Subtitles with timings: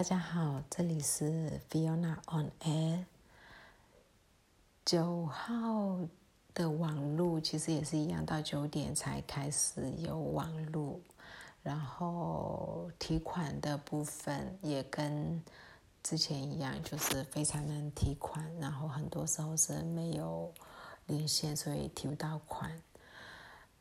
[0.00, 3.04] 大家好，这里是 Fiona on Air。
[4.82, 5.98] 九号
[6.54, 11.02] 的网路其实也是一样，到九点才开始有网路，
[11.62, 15.38] 然后提款的部分也跟
[16.02, 20.50] 之前一样，就是非常难提款，然后很多时候是没有
[21.08, 22.72] 连线，所以提不到款。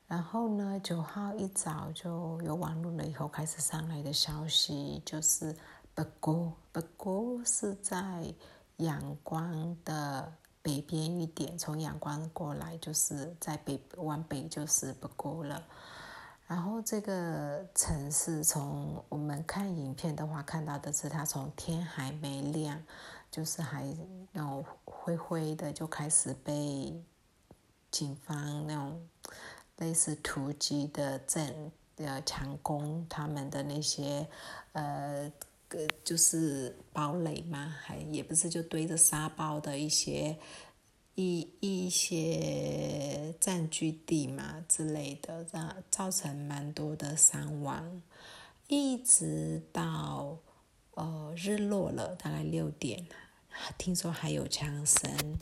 [0.06, 5.56] 然后呢，九号一早就有网路了，以后开始上来的消息就是。
[6.00, 8.34] 不过，不过是在
[8.78, 15.62] 阳光的北边一点，从阳光过来就是在北往北就是不过了。
[16.48, 22.82] 然后这个城市从我们看影片的话看到的是，它从天还没亮，
[23.30, 23.84] 就是还
[24.32, 26.98] 那种灰灰的就开始被
[27.92, 29.06] 警方那种
[29.80, 34.26] 类似突击的阵呃强攻他们的那些
[34.72, 35.30] 呃。
[35.70, 40.36] 个就是堡垒嘛，还也不是就堆着沙包的一些
[41.16, 48.02] 一一些占据地嘛之类的，让造成蛮多的伤亡，
[48.68, 50.40] 一直到
[50.96, 53.06] 呃日落了，大概六点，
[53.78, 55.40] 听说还有枪声，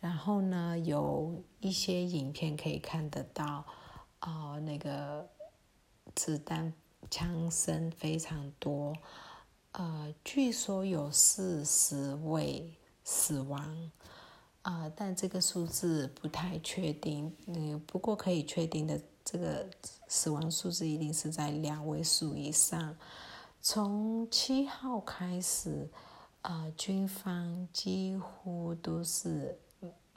[0.00, 3.66] 然后呢有一些影片可以看得到，
[4.20, 5.28] 哦那个
[6.14, 6.72] 子弹
[7.10, 8.96] 枪声非常多。
[9.78, 13.90] 呃，据说有四十位死亡，
[14.62, 17.30] 啊，但这个数字不太确定。
[17.46, 19.68] 嗯，不过可以确定的，这个
[20.08, 22.96] 死亡数字一定是在两位数以上。
[23.60, 25.90] 从七号开始，
[26.40, 29.58] 啊，军方几乎都是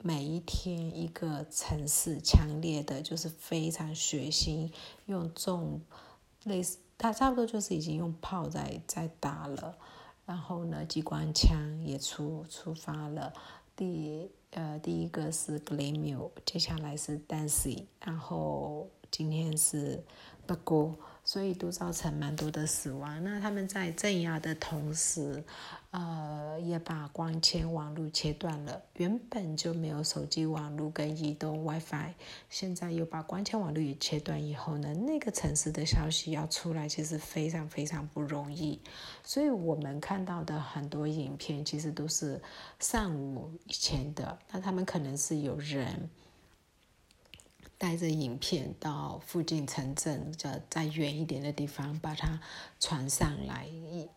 [0.02, 4.72] 每一天一个城市，强烈的，就是非常血腥，
[5.04, 5.82] 用重
[6.44, 6.78] 类似。
[7.00, 9.74] 他差不多就是已经用炮在在打了，
[10.26, 13.32] 然后呢，机关枪也出出发了。
[13.74, 20.04] 第呃第一个是 Glamio，接下来是 Dancy，然后今天是
[20.46, 20.94] b a g o
[21.32, 23.22] 所以都造成蛮多的死亡。
[23.22, 25.44] 那他们在镇压的同时，
[25.92, 28.82] 呃，也把光纤网络切断了。
[28.94, 32.14] 原本就没有手机网络跟移动 WiFi，
[32.48, 38.80] 现在又把光纤网络也切断以后呢，那个城市的消息要出来，其实非常非常不容易。
[39.22, 42.42] 所以我们看到的很多影片，其实都是
[42.80, 44.36] 上午以前的。
[44.50, 46.10] 那他们可能是有人。
[47.80, 52.38] 带着影片到附近城镇，就再远一点的地方把它
[52.78, 53.66] 传上来，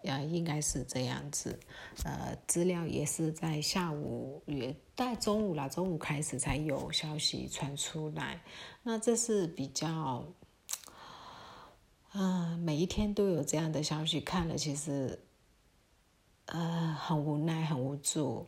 [0.03, 1.57] 呃，应该是这样子。
[2.03, 8.43] 呃，资料也是在下午，也大概中午啦，中午开始才有消息传出来。
[8.83, 10.25] 那这是比较，
[12.11, 15.17] 嗯，每一天都有这样的消息，看了其实，
[16.47, 18.45] 呃，很无奈，很无助。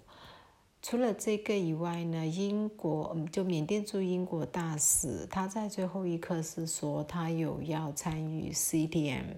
[0.87, 9.37] 除了这个以外呢，英国就缅甸驻英国大使，他在最后一刻是说他有要参与 CTM，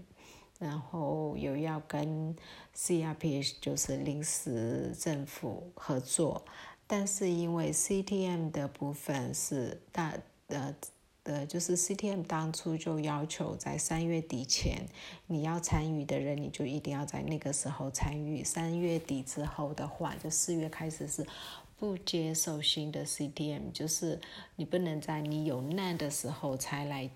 [0.59, 2.35] 然后有要跟
[2.75, 6.43] CRP 就是临时政府合作，
[6.85, 10.15] 但是因为 CTM 的部分是大
[10.47, 10.75] 呃。
[11.27, 14.87] 呃，就是 CTM 当初就要求在三月底前，
[15.25, 18.41] 你要参与的人，你就一定要在那个时候参与。
[18.41, 21.27] 三月底之后的话，就四月开始是
[21.75, 24.21] 不接受新的 CTM，就是
[24.55, 27.09] 你不能在你有难的时候才来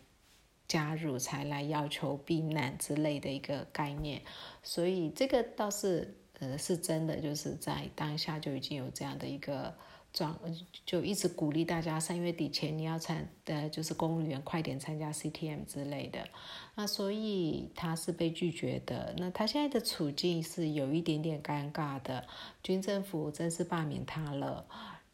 [0.67, 4.21] 加入，才来要求避难之类的一个概念。
[4.61, 9.73] 所以这个倒是呃是真的，就是在当下就已经有这样的一个。
[10.13, 10.35] 转
[10.85, 16.27] 就一直鼓励大家三月底前你要参的，就是公务员快点参加 CTM 之类的。
[16.75, 19.13] 那所以他是被拒绝的。
[19.17, 22.27] 那他现在的处境是有一点点尴尬的。
[22.61, 24.65] 军政府正式罢免他了，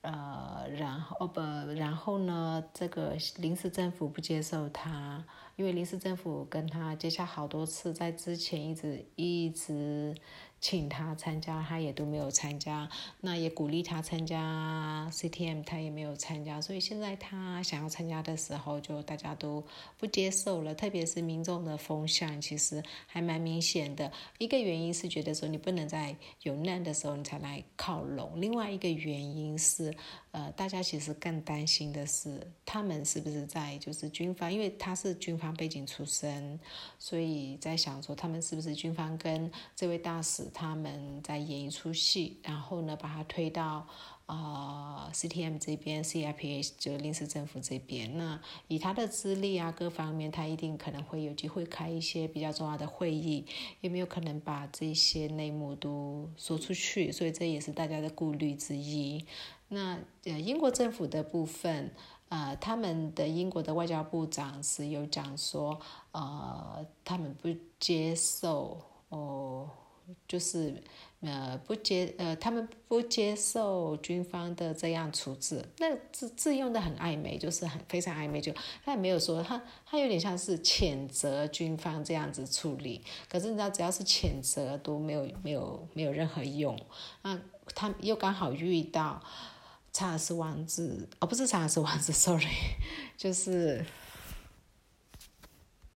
[0.01, 1.41] 呃，然后哦不，
[1.75, 5.23] 然后呢，这个临时政府不接受他，
[5.57, 10.16] 因为临时政府跟他接洽好多次，在之前一直一直。
[10.59, 12.89] 请他参加，他也都没有参加。
[13.21, 16.59] 那也鼓励他参加 CTM，他也没有参加。
[16.59, 19.63] 所以现在他想要参加的时候，就大家都
[20.00, 20.74] 不接受了。
[20.74, 24.12] 特别是民众的风向，其实还蛮明显的。
[24.39, 28.42] 一个原因是觉得说你不能在有难的时候你才来靠拢。
[28.42, 29.94] 另外一个原因是，
[30.31, 35.46] 呃，大家其实更担心的是他们是不是在就是军方，因为他是军方。
[35.55, 36.59] 背景出身，
[36.97, 43.88] 所以在想说他们是不是军方跟这位大使他们在演一出戏，然后呢把他推到。
[44.27, 53.45] 啊，CTM 这边，CIPH 就临时政府这边，那以他的资历啊，各方面，他一定可能会有机会开一些比较重要的会议，
[53.79, 57.09] 有没有可能把这些内幕都说出去？
[57.09, 59.25] 所以这也是大家的顾虑之一。
[59.69, 61.93] 那呃，英国政府的部分，
[62.29, 65.79] 呃，他们的英国的外交部长是有讲说，
[66.12, 69.69] 呃，他们不接受哦。
[70.25, 70.81] 就是
[71.19, 78.53] 呃不接呃他们不接受军方的这样处置，那字字用的很暧昧，就是很非常暧昧，就
[78.85, 86.79] 他也没有说他他有点像是谴责军方这样子处理，可是你知道只要是谴责都没有没有没有任何用，
[87.24, 87.38] 那
[87.75, 89.21] 他又刚好遇到
[89.97, 92.45] 查尔斯王子哦不是查尔斯王子，sorry，
[93.17, 93.83] 就是